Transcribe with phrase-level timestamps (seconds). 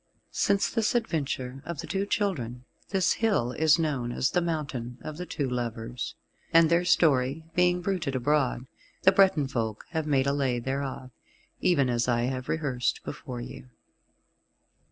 [0.31, 5.17] Since this adventure of the Two Children this hill is known as the Mountain of
[5.17, 6.15] the Two Lovers,
[6.51, 8.65] and their story being bruited abroad,
[9.03, 11.11] the Breton folk have made a Lay thereof,
[11.59, 13.69] even as I have rehearsed before you.